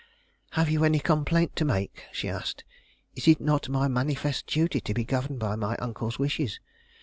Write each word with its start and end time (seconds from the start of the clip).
"Have 0.53 0.67
you 0.67 0.83
any 0.83 0.97
complaint 0.99 1.55
to 1.57 1.63
make?" 1.63 2.05
she 2.11 2.27
asked. 2.27 2.63
"Is 3.15 3.27
it 3.27 3.39
not 3.39 3.69
my 3.69 3.87
manifest 3.87 4.47
duty 4.47 4.81
to 4.81 4.95
be 4.95 5.03
governed 5.03 5.37
by 5.37 5.55
my 5.55 5.75
uncle's 5.75 6.17
wishes? 6.17 6.59